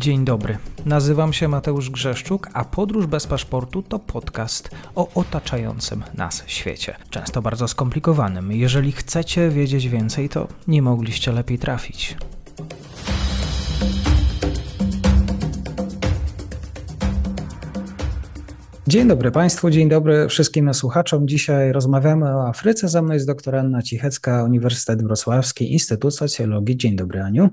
Dzień 0.00 0.24
dobry. 0.24 0.58
Nazywam 0.86 1.32
się 1.32 1.48
Mateusz 1.48 1.90
Grzeszczuk, 1.90 2.48
a 2.52 2.64
Podróż 2.64 3.06
bez 3.06 3.26
paszportu 3.26 3.82
to 3.82 3.98
podcast 3.98 4.70
o 4.94 5.08
otaczającym 5.14 6.04
nas 6.14 6.44
świecie. 6.46 6.96
Często 7.10 7.42
bardzo 7.42 7.68
skomplikowanym. 7.68 8.52
Jeżeli 8.52 8.92
chcecie 8.92 9.50
wiedzieć 9.50 9.88
więcej, 9.88 10.28
to 10.28 10.48
nie 10.68 10.82
mogliście 10.82 11.32
lepiej 11.32 11.58
trafić. 11.58 12.16
Dzień 18.88 19.08
dobry 19.08 19.30
Państwu, 19.30 19.70
dzień 19.70 19.88
dobry 19.88 20.28
wszystkim 20.28 20.74
słuchaczom. 20.74 21.28
Dzisiaj 21.28 21.72
rozmawiamy 21.72 22.36
o 22.36 22.48
Afryce. 22.48 22.88
Ze 22.88 23.02
mną 23.02 23.14
jest 23.14 23.26
doktor 23.26 23.56
Anna 23.56 23.82
Cichecka, 23.82 24.44
Uniwersytet 24.44 25.02
Wrocławski, 25.02 25.72
Instytut 25.72 26.14
Socjologii. 26.14 26.76
Dzień 26.76 26.96
dobry 26.96 27.22
Aniu. 27.22 27.48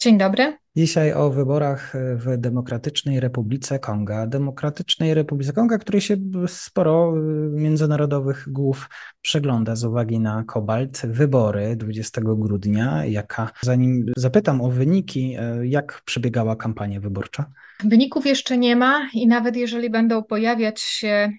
Dzień 0.00 0.18
dobry. 0.18 0.58
Dzisiaj 0.76 1.12
o 1.12 1.30
wyborach 1.30 1.92
w 2.14 2.36
Demokratycznej 2.38 3.20
Republice 3.20 3.78
Konga. 3.78 4.26
Demokratycznej 4.26 5.14
Republice 5.14 5.52
Konga, 5.52 5.78
której 5.78 6.00
się 6.00 6.16
sporo 6.46 7.12
międzynarodowych 7.50 8.44
głów 8.48 8.88
przegląda 9.20 9.76
z 9.76 9.84
uwagi 9.84 10.20
na 10.20 10.44
kobalt. 10.44 11.02
Wybory 11.04 11.76
20 11.76 12.20
grudnia. 12.24 13.04
Jaka, 13.04 13.50
zanim 13.60 14.06
zapytam 14.16 14.60
o 14.60 14.70
wyniki, 14.70 15.36
jak 15.62 16.02
przebiegała 16.04 16.56
kampania 16.56 17.00
wyborcza? 17.00 17.50
Wyników 17.84 18.26
jeszcze 18.26 18.58
nie 18.58 18.76
ma 18.76 19.08
i 19.14 19.26
nawet 19.26 19.56
jeżeli 19.56 19.90
będą 19.90 20.22
pojawiać 20.22 20.80
się 20.80 21.32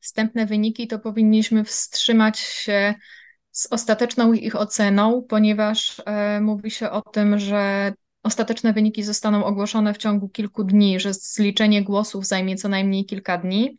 wstępne 0.00 0.46
wyniki, 0.46 0.86
to 0.86 0.98
powinniśmy 0.98 1.64
wstrzymać 1.64 2.38
się 2.38 2.94
z 3.52 3.66
ostateczną 3.72 4.32
ich 4.32 4.56
oceną, 4.56 5.22
ponieważ 5.28 6.02
e, 6.06 6.40
mówi 6.40 6.70
się 6.70 6.90
o 6.90 7.02
tym, 7.02 7.38
że 7.38 7.92
ostateczne 8.22 8.72
wyniki 8.72 9.02
zostaną 9.02 9.44
ogłoszone 9.44 9.94
w 9.94 9.98
ciągu 9.98 10.28
kilku 10.28 10.64
dni, 10.64 11.00
że 11.00 11.14
zliczenie 11.14 11.84
głosów 11.84 12.26
zajmie 12.26 12.56
co 12.56 12.68
najmniej 12.68 13.04
kilka 13.04 13.38
dni. 13.38 13.78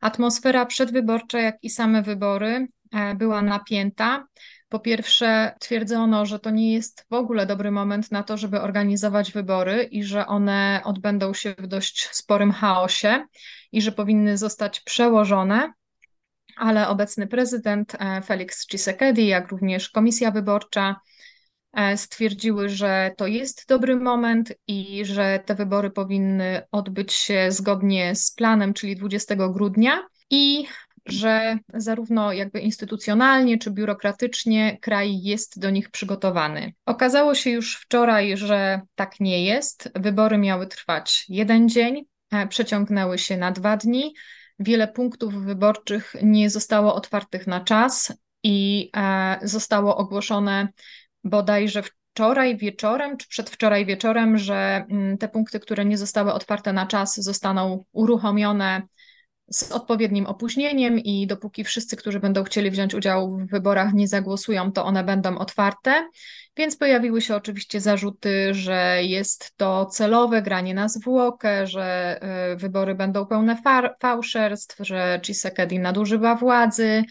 Atmosfera 0.00 0.66
przedwyborcza, 0.66 1.40
jak 1.40 1.56
i 1.62 1.70
same 1.70 2.02
wybory 2.02 2.68
e, 2.92 3.14
była 3.14 3.42
napięta. 3.42 4.26
Po 4.68 4.80
pierwsze, 4.80 5.54
twierdzono, 5.60 6.26
że 6.26 6.38
to 6.38 6.50
nie 6.50 6.72
jest 6.72 7.06
w 7.10 7.14
ogóle 7.14 7.46
dobry 7.46 7.70
moment 7.70 8.12
na 8.12 8.22
to, 8.22 8.36
żeby 8.36 8.60
organizować 8.60 9.32
wybory 9.32 9.82
i 9.82 10.04
że 10.04 10.26
one 10.26 10.80
odbędą 10.84 11.34
się 11.34 11.54
w 11.58 11.66
dość 11.66 12.08
sporym 12.12 12.52
chaosie 12.52 13.26
i 13.72 13.82
że 13.82 13.92
powinny 13.92 14.38
zostać 14.38 14.80
przełożone 14.80 15.72
ale 16.60 16.88
obecny 16.88 17.26
prezydent 17.26 17.94
e, 17.94 18.22
Felix 18.22 18.66
Tshisekedi, 18.66 19.26
jak 19.26 19.48
również 19.48 19.90
komisja 19.90 20.30
wyborcza 20.30 21.00
e, 21.72 21.96
stwierdziły, 21.96 22.68
że 22.68 23.10
to 23.16 23.26
jest 23.26 23.68
dobry 23.68 23.96
moment 23.96 24.52
i 24.66 25.04
że 25.04 25.40
te 25.46 25.54
wybory 25.54 25.90
powinny 25.90 26.62
odbyć 26.72 27.12
się 27.12 27.46
zgodnie 27.52 28.14
z 28.14 28.30
planem, 28.30 28.74
czyli 28.74 28.96
20 28.96 29.34
grudnia 29.36 30.06
i 30.30 30.66
że 31.06 31.58
zarówno 31.74 32.32
jakby 32.32 32.60
instytucjonalnie 32.60 33.58
czy 33.58 33.70
biurokratycznie 33.70 34.78
kraj 34.80 35.22
jest 35.22 35.60
do 35.60 35.70
nich 35.70 35.90
przygotowany. 35.90 36.72
Okazało 36.86 37.34
się 37.34 37.50
już 37.50 37.76
wczoraj, 37.76 38.36
że 38.36 38.80
tak 38.94 39.20
nie 39.20 39.44
jest. 39.44 39.90
Wybory 39.94 40.38
miały 40.38 40.66
trwać 40.66 41.24
jeden 41.28 41.68
dzień, 41.68 42.04
e, 42.32 42.46
przeciągnęły 42.46 43.18
się 43.18 43.36
na 43.36 43.52
dwa 43.52 43.76
dni. 43.76 44.14
Wiele 44.60 44.88
punktów 44.88 45.34
wyborczych 45.34 46.14
nie 46.22 46.50
zostało 46.50 46.94
otwartych 46.94 47.46
na 47.46 47.60
czas 47.60 48.12
i 48.42 48.90
e, 48.96 49.38
zostało 49.42 49.96
ogłoszone 49.96 50.68
bodajże 51.24 51.82
wczoraj 51.82 52.56
wieczorem, 52.56 53.16
czy 53.16 53.28
przedwczoraj 53.28 53.86
wieczorem, 53.86 54.38
że 54.38 54.84
mm, 54.90 55.18
te 55.18 55.28
punkty, 55.28 55.60
które 55.60 55.84
nie 55.84 55.98
zostały 55.98 56.32
otwarte 56.32 56.72
na 56.72 56.86
czas, 56.86 57.16
zostaną 57.16 57.84
uruchomione 57.92 58.82
z 59.52 59.72
odpowiednim 59.72 60.26
opóźnieniem 60.26 60.98
i 60.98 61.26
dopóki 61.26 61.64
wszyscy, 61.64 61.96
którzy 61.96 62.20
będą 62.20 62.44
chcieli 62.44 62.70
wziąć 62.70 62.94
udział 62.94 63.36
w 63.36 63.46
wyborach, 63.46 63.92
nie 63.94 64.08
zagłosują, 64.08 64.72
to 64.72 64.84
one 64.84 65.04
będą 65.04 65.38
otwarte. 65.38 66.08
Więc 66.56 66.76
pojawiły 66.76 67.20
się 67.20 67.36
oczywiście 67.36 67.80
zarzuty, 67.80 68.54
że 68.54 68.98
jest 69.02 69.56
to 69.56 69.86
celowe 69.86 70.42
granie 70.42 70.74
na 70.74 70.88
zwłokę, 70.88 71.66
że 71.66 72.20
y, 72.52 72.56
wybory 72.56 72.94
będą 72.94 73.26
pełne 73.26 73.56
fałszerstw, 74.00 74.76
że 74.80 75.20
Chisekedi 75.26 75.78
nadużywa 75.78 76.34
władzy. 76.34 77.04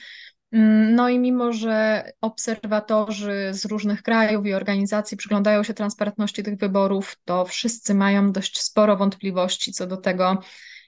Mm, 0.51 0.95
no 0.95 1.09
i 1.09 1.19
mimo, 1.19 1.53
że 1.53 2.03
obserwatorzy 2.21 3.49
z 3.51 3.65
różnych 3.65 4.01
krajów 4.03 4.45
i 4.45 4.53
organizacji 4.53 5.17
przyglądają 5.17 5.63
się 5.63 5.73
transparentności 5.73 6.43
tych 6.43 6.57
wyborów, 6.57 7.17
to 7.25 7.45
wszyscy 7.45 7.93
mają 7.93 8.31
dość 8.31 8.61
sporo 8.61 8.97
wątpliwości 8.97 9.71
co 9.71 9.87
do 9.87 9.97
tego, 9.97 10.37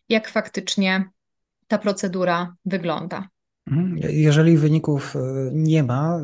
jak 0.09 0.30
faktycznie 0.30 1.09
ta 1.72 1.78
procedura 1.78 2.56
wygląda. 2.66 3.28
Mhm. 3.68 3.98
Jeżeli 3.98 4.58
wyników 4.58 5.16
e, 5.16 5.20
nie 5.54 5.84
ma, 5.84 6.20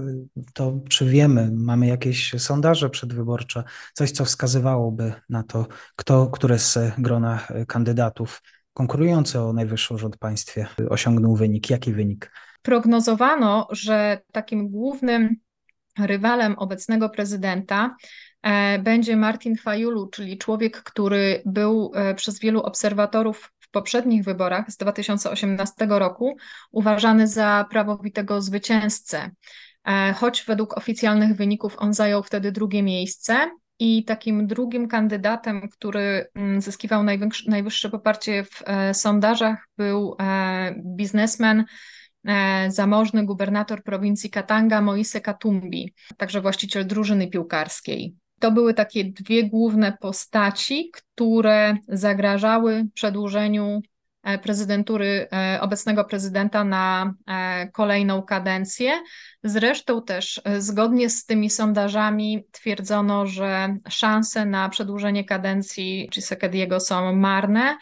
to 0.54 0.80
czy 0.90 1.06
wiemy, 1.06 1.52
mamy 1.54 1.88
jakieś 1.88 2.36
sondaże 2.38 2.90
przedwyborcze, 2.90 3.64
coś, 3.94 4.12
co 4.12 4.26
wskazywałoby 4.26 5.14
na 5.30 5.44
to, 5.44 5.68
kto, 5.96 6.28
które 6.28 6.60
z 6.60 6.80
grona 6.98 7.48
kandydatów 7.68 8.42
konkurujący 8.74 9.40
o 9.40 9.54
najwyższy 9.54 9.98
rząd 9.98 10.18
państwie 10.18 10.68
osiągnął 10.90 11.36
wynik, 11.36 11.70
jaki 11.70 11.94
wynik? 11.94 12.32
Prognozowano, 12.62 13.68
że 13.72 14.22
takim 14.32 14.70
głównym 14.70 15.36
rywalem 16.00 16.56
obecnego 16.58 17.10
prezydenta 17.10 17.96
e, 18.44 18.80
będzie 18.80 19.16
Martin 19.16 19.58
Fayulu, 19.58 20.08
czyli 20.08 20.38
człowiek, 20.38 20.84
który 20.84 21.42
był 21.46 21.92
e, 21.96 22.16
przez 22.16 22.40
wielu 22.40 22.62
obserwatorów 22.62 23.52
w 23.68 23.72
poprzednich 23.72 24.24
wyborach 24.24 24.72
z 24.72 24.78
2018 24.78 25.88
roku 25.90 26.38
uważany 26.72 27.28
za 27.28 27.66
prawowitego 27.70 28.42
zwycięzcę. 28.42 29.32
E, 29.88 30.14
choć 30.14 30.44
według 30.48 30.78
oficjalnych 30.78 31.36
wyników 31.36 31.76
on 31.78 31.94
zajął 31.94 32.24
wtedy 32.24 32.52
drugie 32.52 32.84
miejsce. 32.84 33.52
I 33.80 34.06
takim 34.06 34.48
drugim 34.48 34.88
kandydatem, 34.88 35.70
który 35.70 36.28
mm, 36.36 36.62
zyskiwał 36.62 37.04
najwyższe 37.48 37.90
poparcie 37.90 38.44
w 38.44 38.64
e, 38.66 38.94
sondażach, 38.94 39.68
był 39.78 40.16
e, 40.20 40.76
biznesmen, 40.86 41.66
zamożny 42.68 43.26
gubernator 43.26 43.84
prowincji 43.84 44.30
Katanga 44.30 44.82
Moise 44.82 45.22
Katumbi, 45.22 45.94
także 46.18 46.42
właściciel 46.42 46.88
drużyny 46.88 47.28
piłkarskiej. 47.28 48.16
To 48.40 48.52
były 48.52 48.74
takie 48.74 49.06
dwie 49.06 49.50
główne 49.50 49.98
postaci, 50.02 50.92
które 50.92 51.78
zagrażały 51.88 52.86
przedłużeniu 52.94 53.82
e, 54.24 54.40
prezydentury 54.40 55.28
e, 55.32 55.62
obecnego 55.62 56.06
prezydenta 56.06 56.64
na 56.64 57.14
e, 57.28 57.68
kolejną 57.72 58.22
kadencję. 58.22 58.92
Zresztą 59.44 60.02
też 60.02 60.42
zgodnie 60.58 61.10
z 61.10 61.26
tymi 61.26 61.50
sondażami 61.50 62.44
twierdzono, 62.52 63.26
że 63.26 63.76
szanse 63.90 64.46
na 64.46 64.70
przedłużenie 64.70 65.26
kadencji 65.26 66.10
Tshisekediego 66.12 66.80
są 66.80 67.16
marne 67.16 67.78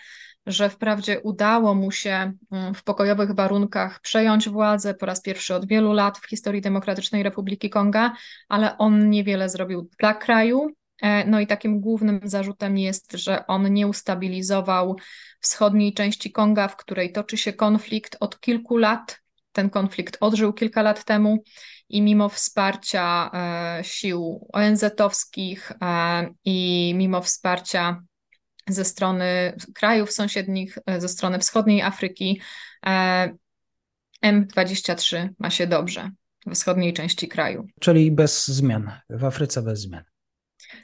że 0.46 0.70
wprawdzie 0.70 1.22
udało 1.22 1.76
mu 1.76 1.92
się 1.92 2.34
mm, 2.52 2.74
w 2.74 2.84
pokojowych 2.84 3.32
warunkach 3.32 4.00
przejąć 4.00 4.50
władzę 4.50 4.94
po 4.94 5.06
raz 5.06 5.22
pierwszy 5.22 5.56
od 5.56 5.68
wielu 5.68 5.94
lat 5.94 6.18
w 6.18 6.26
historii 6.30 6.62
Demokratycznej 6.62 7.24
Republiki 7.24 7.70
Konga, 7.70 8.14
ale 8.50 8.78
on 8.78 9.10
niewiele 9.10 9.50
zrobił 9.50 9.90
dla 10.00 10.14
kraju. 10.14 10.68
E, 11.02 11.26
no 11.26 11.40
i 11.40 11.48
takim 11.48 11.80
głównym 11.80 12.20
zarzutem 12.24 12.78
jest, 12.78 13.12
że 13.14 13.48
on 13.48 13.74
nie 13.74 13.88
ustabilizował 13.88 14.96
wschodniej 15.40 15.94
części 15.94 16.32
Konga, 16.32 16.68
w 16.68 16.76
której 16.76 17.12
toczy 17.12 17.38
się 17.38 17.54
konflikt 17.54 18.18
od 18.20 18.40
kilku 18.40 18.78
lat. 18.78 19.22
Ten 19.52 19.70
konflikt 19.70 20.18
odżył 20.20 20.54
kilka 20.54 20.82
lat 20.82 21.04
temu 21.04 21.44
i 21.90 22.02
mimo 22.02 22.30
wsparcia 22.30 23.32
e, 23.34 23.84
sił 23.84 24.48
ONZ-owskich 24.54 25.72
e, 25.82 26.30
i 26.46 26.94
mimo 26.98 27.22
wsparcia 27.22 28.02
ze 28.70 28.86
strony 28.86 29.56
krajów 29.76 30.12
sąsiednich, 30.12 30.78
e, 30.86 31.02
ze 31.02 31.10
strony 31.10 31.40
wschodniej 31.40 31.82
Afryki. 31.82 32.42
E, 32.86 33.30
M23 34.26 35.30
ma 35.40 35.50
się 35.50 35.68
dobrze 35.68 36.12
w 36.46 36.54
wschodniej 36.54 36.94
części 36.94 37.28
kraju. 37.28 37.68
Czyli 37.80 38.12
bez 38.12 38.48
zmian, 38.48 38.92
w 39.10 39.26
Afryce 39.26 39.62
bez 39.62 39.80
zmian. 39.80 40.04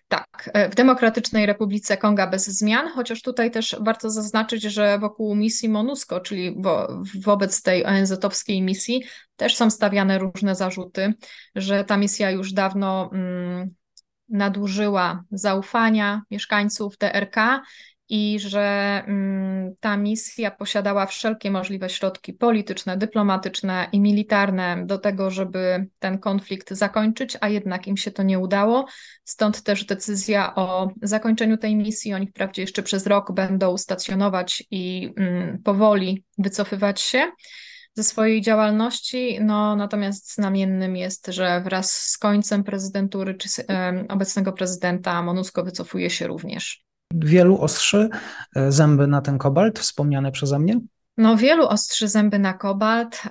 Tak, 0.07 0.49
e, 0.53 0.69
w 0.69 0.75
Demokratycznej 0.75 1.45
Republice 1.45 1.97
Konga 1.97 2.27
bez 2.27 2.47
zmian, 2.47 2.87
chociaż 2.89 3.21
tutaj 3.21 3.51
też 3.51 3.75
warto 3.81 4.09
zaznaczyć, 4.09 4.63
że 4.63 4.99
wokół 4.99 5.35
misji 5.35 5.69
MONUSCO, 5.69 6.19
czyli 6.19 6.55
wo 6.57 7.01
wobec 7.21 7.61
tej 7.61 7.85
ONZ-owskiej 7.85 8.61
misji, 8.61 9.03
też 9.35 9.55
są 9.55 9.69
stawiane 9.69 10.19
różne 10.19 10.55
zarzuty, 10.55 11.13
że 11.55 11.83
ta 11.83 11.97
misja 11.97 12.31
już 12.31 12.53
dawno 12.53 13.09
mm, 13.13 13.73
nadużyła 14.31 15.23
zaufania 15.31 16.21
mieszkańców 16.31 16.97
DRK 16.97 17.61
i 18.13 18.39
że 18.39 19.03
mm, 19.07 19.75
ta 19.79 19.97
misja 19.97 20.51
posiadała 20.51 21.05
wszelkie 21.05 21.51
możliwe 21.51 21.89
środki 21.89 22.33
polityczne, 22.33 22.97
dyplomatyczne 22.97 23.87
i 23.91 23.99
militarne 23.99 24.83
do 24.85 24.97
tego, 24.97 25.29
żeby 25.29 25.87
ten 25.99 26.19
konflikt 26.19 26.71
zakończyć, 26.73 27.37
a 27.41 27.49
jednak 27.49 27.87
im 27.87 27.97
się 27.97 28.11
to 28.11 28.23
nie 28.23 28.39
udało. 28.39 28.85
Stąd 29.23 29.63
też 29.63 29.85
decyzja 29.85 30.55
o 30.55 30.91
zakończeniu 31.01 31.57
tej 31.57 31.75
misji. 31.75 32.13
Oni 32.13 32.27
wprawdzie 32.27 32.61
jeszcze 32.61 32.83
przez 32.83 33.07
rok 33.07 33.31
będą 33.31 33.77
stacjonować 33.77 34.63
i 34.71 35.13
mm, 35.17 35.61
powoli 35.63 36.25
wycofywać 36.37 37.01
się 37.01 37.31
ze 37.93 38.03
swojej 38.03 38.41
działalności. 38.41 39.39
No, 39.41 39.75
natomiast 39.75 40.35
znamiennym 40.35 40.95
jest, 40.95 41.27
że 41.27 41.61
wraz 41.61 41.91
z 41.91 42.17
końcem 42.17 42.63
prezydentury 42.63 43.35
czy 43.35 43.49
obecnego 44.09 44.53
prezydenta 44.53 45.21
MONUSCO 45.21 45.63
wycofuje 45.63 46.09
się 46.09 46.27
również. 46.27 46.85
Wielu 47.13 47.61
ostrzy 47.61 48.09
e, 48.55 48.71
zęby 48.71 49.07
na 49.07 49.21
ten 49.21 49.37
kobalt, 49.37 49.79
wspomniane 49.79 50.31
przeze 50.31 50.59
mnie? 50.59 50.79
No, 51.17 51.37
wielu 51.37 51.67
ostrzy 51.67 52.07
zęby 52.07 52.39
na 52.39 52.53
kobalt, 52.53 53.23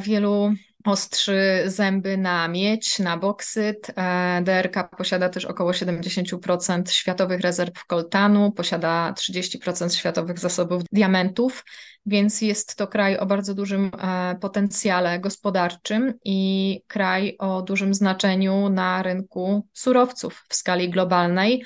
wielu 0.00 0.52
ostrzy 0.84 1.62
zęby 1.66 2.16
na 2.16 2.48
miedź, 2.48 2.98
na 2.98 3.16
boksyt. 3.16 3.90
E, 3.96 4.42
DRK 4.42 4.88
posiada 4.96 5.28
też 5.28 5.44
około 5.44 5.72
70% 5.72 6.90
światowych 6.90 7.40
rezerw 7.40 7.86
koltanu, 7.86 8.52
posiada 8.52 9.14
30% 9.16 9.94
światowych 9.94 10.38
zasobów 10.38 10.82
diamentów, 10.92 11.64
więc 12.06 12.42
jest 12.42 12.76
to 12.76 12.86
kraj 12.86 13.18
o 13.18 13.26
bardzo 13.26 13.54
dużym 13.54 13.90
e, 13.98 14.36
potencjale 14.40 15.20
gospodarczym 15.20 16.14
i 16.24 16.80
kraj 16.86 17.36
o 17.38 17.62
dużym 17.62 17.94
znaczeniu 17.94 18.68
na 18.68 19.02
rynku 19.02 19.66
surowców 19.72 20.44
w 20.48 20.54
skali 20.54 20.90
globalnej. 20.90 21.64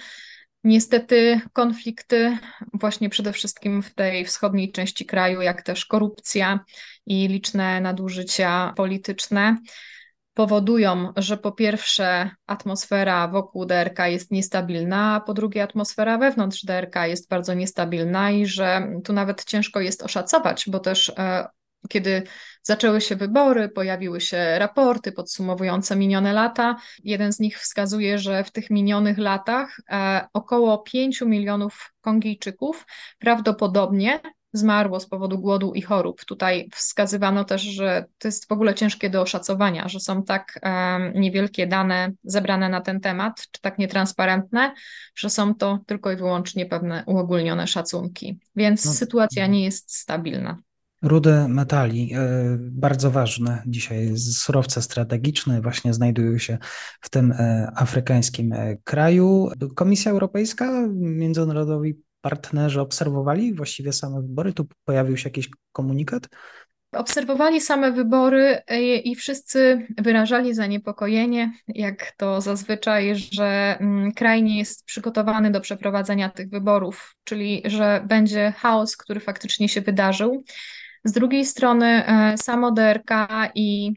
Niestety 0.64 1.40
konflikty, 1.52 2.38
właśnie 2.72 3.08
przede 3.08 3.32
wszystkim 3.32 3.82
w 3.82 3.94
tej 3.94 4.24
wschodniej 4.24 4.72
części 4.72 5.06
kraju, 5.06 5.40
jak 5.40 5.62
też 5.62 5.86
korupcja 5.86 6.60
i 7.06 7.28
liczne 7.28 7.80
nadużycia 7.80 8.72
polityczne, 8.76 9.56
powodują, 10.34 11.12
że 11.16 11.36
po 11.36 11.52
pierwsze 11.52 12.30
atmosfera 12.46 13.28
wokół 13.28 13.66
DRK 13.66 14.08
jest 14.08 14.30
niestabilna, 14.30 15.14
a 15.14 15.20
po 15.20 15.34
drugie 15.34 15.62
atmosfera 15.62 16.18
wewnątrz 16.18 16.64
DRK 16.64 17.06
jest 17.06 17.28
bardzo 17.28 17.54
niestabilna 17.54 18.30
i 18.30 18.46
że 18.46 18.88
tu 19.04 19.12
nawet 19.12 19.44
ciężko 19.44 19.80
jest 19.80 20.02
oszacować, 20.02 20.64
bo 20.68 20.78
też 20.78 21.12
e, 21.18 21.46
kiedy 21.88 22.22
zaczęły 22.62 23.00
się 23.00 23.16
wybory, 23.16 23.68
pojawiły 23.68 24.20
się 24.20 24.58
raporty 24.58 25.12
podsumowujące 25.12 25.96
minione 25.96 26.32
lata. 26.32 26.76
Jeden 27.04 27.32
z 27.32 27.40
nich 27.40 27.58
wskazuje, 27.58 28.18
że 28.18 28.44
w 28.44 28.50
tych 28.50 28.70
minionych 28.70 29.18
latach 29.18 29.76
e, 29.90 30.26
około 30.32 30.78
5 30.78 31.20
milionów 31.20 31.92
Kongijczyków 32.00 32.86
prawdopodobnie 33.18 34.20
zmarło 34.52 35.00
z 35.00 35.08
powodu 35.08 35.38
głodu 35.38 35.72
i 35.74 35.82
chorób. 35.82 36.24
Tutaj 36.24 36.68
wskazywano 36.74 37.44
też, 37.44 37.62
że 37.62 38.04
to 38.18 38.28
jest 38.28 38.48
w 38.48 38.52
ogóle 38.52 38.74
ciężkie 38.74 39.10
do 39.10 39.22
oszacowania, 39.22 39.88
że 39.88 40.00
są 40.00 40.22
tak 40.22 40.60
um, 40.62 41.12
niewielkie 41.14 41.66
dane 41.66 42.12
zebrane 42.24 42.68
na 42.68 42.80
ten 42.80 43.00
temat, 43.00 43.46
czy 43.50 43.60
tak 43.60 43.78
nietransparentne, 43.78 44.74
że 45.14 45.30
są 45.30 45.54
to 45.54 45.78
tylko 45.86 46.12
i 46.12 46.16
wyłącznie 46.16 46.66
pewne 46.66 47.04
uogólnione 47.06 47.66
szacunki. 47.66 48.38
Więc 48.56 48.84
no. 48.84 48.92
sytuacja 48.92 49.46
nie 49.46 49.64
jest 49.64 49.96
stabilna. 49.96 50.58
Rudy 51.02 51.48
metali, 51.48 52.14
e, 52.14 52.56
bardzo 52.58 53.10
ważne 53.10 53.62
dzisiaj, 53.66 54.18
surowce 54.18 54.82
strategiczne 54.82 55.60
właśnie 55.60 55.94
znajdują 55.94 56.38
się 56.38 56.58
w 57.00 57.10
tym 57.10 57.32
e, 57.32 57.72
afrykańskim 57.76 58.52
e, 58.52 58.76
kraju. 58.84 59.50
Komisja 59.74 60.12
Europejska, 60.12 60.86
międzynarodowi 60.94 61.94
partnerzy 62.20 62.80
obserwowali 62.80 63.54
właściwie 63.54 63.92
same 63.92 64.22
wybory? 64.22 64.52
Tu 64.52 64.66
pojawił 64.84 65.16
się 65.16 65.28
jakiś 65.28 65.48
komunikat? 65.72 66.28
Obserwowali 66.92 67.60
same 67.60 67.92
wybory 67.92 68.62
i 69.04 69.14
wszyscy 69.14 69.86
wyrażali 69.98 70.54
zaniepokojenie, 70.54 71.52
jak 71.68 72.12
to 72.16 72.40
zazwyczaj, 72.40 73.16
że 73.16 73.76
mm, 73.80 74.12
kraj 74.12 74.42
nie 74.42 74.58
jest 74.58 74.84
przygotowany 74.84 75.50
do 75.50 75.60
przeprowadzenia 75.60 76.28
tych 76.28 76.50
wyborów, 76.50 77.14
czyli 77.24 77.62
że 77.64 78.04
będzie 78.06 78.52
chaos, 78.56 78.96
który 78.96 79.20
faktycznie 79.20 79.68
się 79.68 79.80
wydarzył. 79.80 80.44
Z 81.04 81.12
drugiej 81.12 81.44
strony 81.44 81.86
e, 82.06 82.38
samo 82.38 82.72
DRK 82.72 83.10
i 83.54 83.92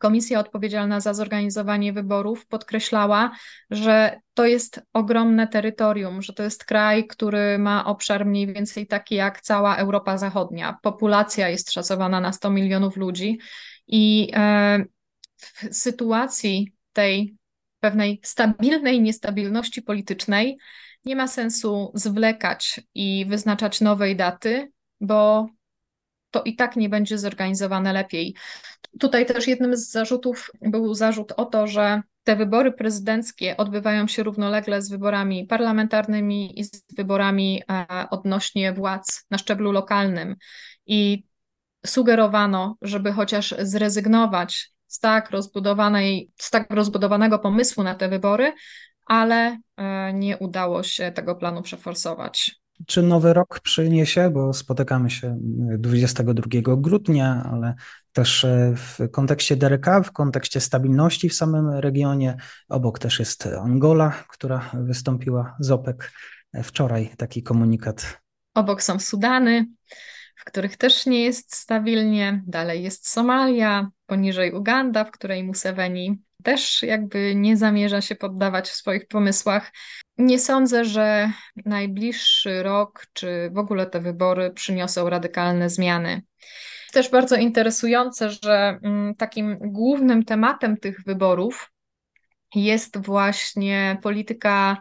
Komisja 0.00 0.40
odpowiedzialna 0.40 1.00
za 1.00 1.14
zorganizowanie 1.14 1.92
wyborów 1.92 2.46
podkreślała, 2.46 3.30
że 3.70 4.20
to 4.34 4.46
jest 4.46 4.82
ogromne 4.92 5.48
terytorium, 5.48 6.22
że 6.22 6.32
to 6.32 6.42
jest 6.42 6.64
kraj, 6.64 7.06
który 7.06 7.58
ma 7.58 7.84
obszar 7.84 8.26
mniej 8.26 8.46
więcej 8.46 8.86
taki 8.86 9.14
jak 9.14 9.40
cała 9.40 9.76
Europa 9.76 10.18
Zachodnia. 10.18 10.78
Populacja 10.82 11.48
jest 11.48 11.72
szacowana 11.72 12.20
na 12.20 12.32
100 12.32 12.50
milionów 12.50 12.96
ludzi 12.96 13.38
i 13.86 14.30
e, 14.34 14.84
w 15.36 15.68
sytuacji 15.70 16.72
tej 16.92 17.36
pewnej 17.80 18.20
stabilnej 18.22 19.00
niestabilności 19.00 19.82
politycznej 19.82 20.58
nie 21.04 21.16
ma 21.16 21.28
sensu 21.28 21.92
zwlekać 21.94 22.80
i 22.94 23.26
wyznaczać 23.28 23.80
nowej 23.80 24.16
daty, 24.16 24.72
bo 25.00 25.48
to 26.30 26.42
i 26.42 26.56
tak 26.56 26.76
nie 26.76 26.88
będzie 26.88 27.18
zorganizowane 27.18 27.92
lepiej. 27.92 28.34
Tutaj 29.00 29.26
też 29.26 29.48
jednym 29.48 29.76
z 29.76 29.90
zarzutów 29.90 30.50
był 30.60 30.94
zarzut 30.94 31.32
o 31.36 31.44
to, 31.44 31.66
że 31.66 32.02
te 32.24 32.36
wybory 32.36 32.72
prezydenckie 32.72 33.56
odbywają 33.56 34.06
się 34.06 34.22
równolegle 34.22 34.82
z 34.82 34.90
wyborami 34.90 35.46
parlamentarnymi 35.46 36.60
i 36.60 36.64
z 36.64 36.94
wyborami 36.96 37.62
e, 37.70 37.86
odnośnie 38.10 38.72
władz 38.72 39.26
na 39.30 39.38
szczeblu 39.38 39.72
lokalnym. 39.72 40.36
I 40.86 41.24
sugerowano, 41.86 42.76
żeby 42.82 43.12
chociaż 43.12 43.54
zrezygnować 43.58 44.72
z 44.86 45.00
tak 45.00 45.30
rozbudowanej, 45.30 46.30
z 46.36 46.50
tak 46.50 46.70
rozbudowanego 46.70 47.38
pomysłu 47.38 47.82
na 47.82 47.94
te 47.94 48.08
wybory, 48.08 48.52
ale 49.06 49.58
e, 49.76 50.12
nie 50.12 50.38
udało 50.38 50.82
się 50.82 51.12
tego 51.12 51.34
planu 51.34 51.62
przeforsować 51.62 52.60
czy 52.86 53.02
nowy 53.02 53.32
rok 53.32 53.60
przyniesie, 53.60 54.30
bo 54.30 54.52
spotykamy 54.52 55.10
się 55.10 55.38
22 55.78 56.42
grudnia, 56.76 57.50
ale 57.52 57.74
też 58.12 58.44
e, 58.44 58.74
w 58.76 59.10
kontekście 59.10 59.56
DRK, 59.56 60.02
w 60.04 60.12
kontekście 60.12 60.60
stabilności 60.60 61.28
w 61.28 61.34
samym 61.34 61.70
regionie. 61.70 62.36
Obok 62.68 62.98
też 62.98 63.18
jest 63.18 63.46
Angola, 63.46 64.24
która 64.28 64.70
wystąpiła 64.74 65.56
z 65.60 65.70
OPEC 65.70 65.96
wczoraj, 66.62 67.10
taki 67.16 67.42
komunikat. 67.42 68.20
Obok 68.54 68.82
są 68.82 68.98
Sudany, 68.98 69.66
w 70.36 70.44
których 70.44 70.76
też 70.76 71.06
nie 71.06 71.24
jest 71.24 71.56
stabilnie. 71.56 72.42
Dalej 72.46 72.82
jest 72.82 73.08
Somalia, 73.08 73.90
poniżej 74.06 74.52
Uganda, 74.52 75.04
w 75.04 75.10
której 75.10 75.44
Museveni 75.44 76.22
też 76.42 76.82
jakby 76.82 77.34
nie 77.34 77.56
zamierza 77.56 78.00
się 78.00 78.14
poddawać 78.14 78.68
w 78.68 78.74
swoich 78.74 79.06
pomysłach. 79.06 79.72
Nie 80.18 80.38
sądzę, 80.38 80.84
że 80.84 81.32
najbliższy 81.64 82.62
rok 82.62 83.06
czy 83.12 83.50
w 83.52 83.58
ogóle 83.58 83.86
te 83.86 84.00
wybory 84.00 84.50
przyniosą 84.50 85.10
radykalne 85.10 85.70
zmiany. 85.70 86.22
Też 86.92 87.10
bardzo 87.10 87.36
interesujące, 87.36 88.30
że 88.30 88.78
mm, 88.82 89.14
takim 89.14 89.58
głównym 89.60 90.24
tematem 90.24 90.76
tych 90.76 91.04
wyborów 91.04 91.72
jest 92.54 92.98
właśnie 92.98 93.98
polityka 94.02 94.76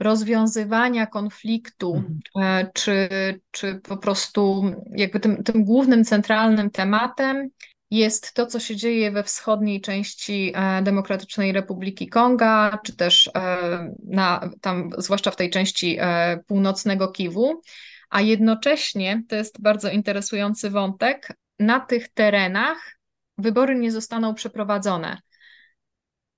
rozwiązywania 0.00 1.06
konfliktu, 1.06 1.94
mhm. 1.94 2.20
E, 2.40 2.70
czy, 2.74 3.08
czy 3.50 3.74
po 3.74 3.96
prostu 3.96 4.72
jakby 4.90 5.20
tym, 5.20 5.42
tym 5.44 5.64
głównym, 5.64 6.04
centralnym 6.04 6.70
tematem 6.70 7.48
jest 7.90 8.32
to, 8.34 8.46
co 8.46 8.60
się 8.60 8.76
dzieje 8.76 9.10
we 9.10 9.22
wschodniej 9.22 9.80
części 9.80 10.52
e, 10.54 10.82
Demokratycznej 10.82 11.52
Republiki 11.52 12.08
Konga, 12.08 12.78
czy 12.84 12.96
też 12.96 13.30
e, 13.34 13.58
na, 14.04 14.50
tam, 14.60 14.90
zwłaszcza 14.98 15.30
w 15.30 15.36
tej 15.36 15.50
części 15.50 15.96
e, 16.00 16.38
północnego 16.46 17.08
Kiwu, 17.08 17.62
a 18.10 18.20
jednocześnie, 18.20 19.22
to 19.28 19.36
jest 19.36 19.62
bardzo 19.62 19.90
interesujący 19.90 20.70
wątek, 20.70 21.32
na 21.58 21.80
tych 21.80 22.08
terenach 22.08 22.98
wybory 23.38 23.74
nie 23.74 23.92
zostaną 23.92 24.34
przeprowadzone. 24.34 25.18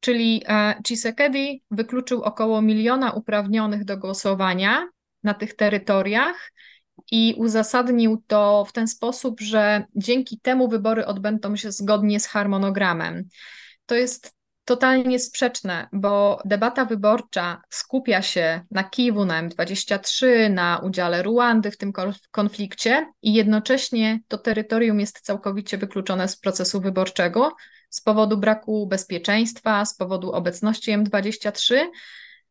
Czyli 0.00 0.42
Chisekedi 0.88 1.62
wykluczył 1.70 2.22
około 2.22 2.62
miliona 2.62 3.12
uprawnionych 3.12 3.84
do 3.84 3.98
głosowania 3.98 4.88
na 5.22 5.34
tych 5.34 5.56
terytoriach 5.56 6.52
i 7.10 7.34
uzasadnił 7.38 8.22
to 8.26 8.64
w 8.64 8.72
ten 8.72 8.88
sposób, 8.88 9.40
że 9.40 9.84
dzięki 9.96 10.40
temu 10.40 10.68
wybory 10.68 11.06
odbędą 11.06 11.56
się 11.56 11.72
zgodnie 11.72 12.20
z 12.20 12.26
harmonogramem. 12.26 13.28
To 13.86 13.94
jest 13.94 14.40
totalnie 14.64 15.18
sprzeczne, 15.18 15.88
bo 15.92 16.42
debata 16.44 16.84
wyborcza 16.84 17.62
skupia 17.70 18.22
się 18.22 18.60
na 18.70 18.84
Kiwu, 18.84 19.24
na 19.24 19.48
M23, 19.48 20.26
na 20.50 20.78
udziale 20.78 21.22
Ruandy 21.22 21.70
w 21.70 21.76
tym 21.76 21.92
konflikcie 22.30 23.06
i 23.22 23.34
jednocześnie 23.34 24.20
to 24.28 24.38
terytorium 24.38 25.00
jest 25.00 25.20
całkowicie 25.20 25.78
wykluczone 25.78 26.28
z 26.28 26.36
procesu 26.36 26.80
wyborczego 26.80 27.52
z 27.90 28.00
powodu 28.00 28.38
braku 28.38 28.86
bezpieczeństwa, 28.86 29.84
z 29.84 29.96
powodu 29.96 30.32
obecności 30.32 30.92
M23, 30.92 31.86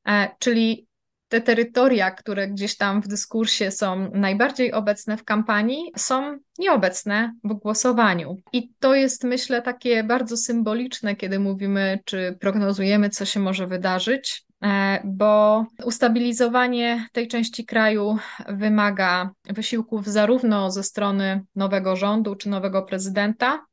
e, 0.08 0.29
czyli 0.39 0.88
te 1.29 1.41
terytoria, 1.41 2.12
które 2.12 2.48
gdzieś 2.48 2.77
tam 2.77 3.01
w 3.01 3.07
dyskursie 3.07 3.71
są 3.71 4.12
najbardziej 4.13 4.74
obecne 4.74 5.17
w 5.17 5.24
kampanii, 5.24 5.91
są 5.98 6.39
nieobecne 6.57 7.33
w 7.43 7.53
głosowaniu. 7.53 8.38
I 8.53 8.74
to 8.79 8.95
jest, 8.95 9.24
myślę, 9.24 9.62
takie 9.62 10.03
bardzo 10.03 10.38
symboliczne, 10.38 11.15
kiedy 11.15 11.39
mówimy, 11.39 12.00
czy 12.05 12.38
prognozujemy, 12.39 13.09
co 13.09 13.25
się 13.25 13.39
może 13.39 13.67
wydarzyć. 13.67 14.45
E, 14.63 15.01
bo 15.05 15.65
ustabilizowanie 15.83 17.07
tej 17.12 17.27
części 17.27 17.65
kraju 17.65 18.17
wymaga 18.50 19.29
wysiłków 19.45 20.07
zarówno 20.07 20.71
ze 20.71 20.83
strony 20.83 21.45
nowego 21.55 21.95
rządu 21.95 22.36
czy 22.36 22.50
nowego 22.50 22.81
prezydenta, 22.83 23.65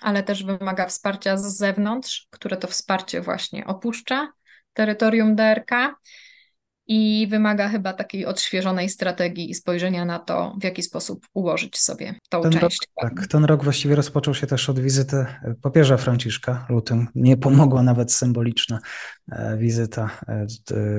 ale 0.00 0.22
też 0.22 0.44
wymaga 0.44 0.86
wsparcia 0.86 1.36
z 1.36 1.56
zewnątrz, 1.56 2.26
które 2.30 2.56
to 2.56 2.68
wsparcie 2.68 3.20
właśnie 3.20 3.66
opuszcza 3.66 4.32
terytorium 4.72 5.36
DRK 5.36 5.70
i 6.92 7.26
wymaga 7.30 7.68
chyba 7.68 7.92
takiej 7.92 8.26
odświeżonej 8.26 8.88
strategii 8.88 9.50
i 9.50 9.54
spojrzenia 9.54 10.04
na 10.04 10.18
to, 10.18 10.56
w 10.60 10.64
jaki 10.64 10.82
sposób 10.82 11.26
ułożyć 11.34 11.78
sobie 11.78 12.14
tą 12.28 12.42
ten 12.42 12.52
część. 12.52 12.62
Rok, 13.02 13.10
tak, 13.10 13.26
ten 13.26 13.44
rok 13.44 13.64
właściwie 13.64 13.94
rozpoczął 13.94 14.34
się 14.34 14.46
też 14.46 14.70
od 14.70 14.80
wizyty 14.80 15.26
papieża 15.62 15.96
Franciszka 15.96 16.66
lutym. 16.68 17.06
Nie 17.14 17.36
pomogła 17.36 17.82
nawet 17.82 18.12
symboliczna 18.12 18.78
e, 19.32 19.56
wizyta 19.56 20.10
e, 20.28 20.46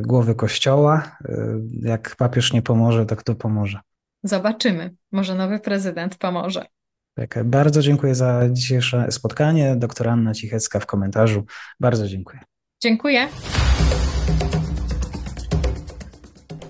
głowy 0.02 0.36
kościoła. 0.36 1.18
E, 1.26 1.36
jak 1.82 2.16
papież 2.16 2.54
nie 2.54 2.62
pomoże, 2.62 3.06
to 3.06 3.16
kto 3.16 3.36
pomoże? 3.36 3.80
Zobaczymy. 4.24 4.96
Może 5.12 5.36
nowy 5.36 5.60
prezydent 5.60 6.18
pomoże. 6.18 6.66
Tak, 7.14 7.44
bardzo 7.44 7.82
dziękuję 7.82 8.16
za 8.16 8.50
dzisiejsze 8.50 9.12
spotkanie. 9.12 9.76
Doktor 9.76 10.10
Anna 10.10 10.34
Cichecka 10.34 10.80
w 10.80 10.86
komentarzu. 10.86 11.46
Bardzo 11.80 12.08
dziękuję. 12.08 12.40
Dziękuję. 12.82 13.28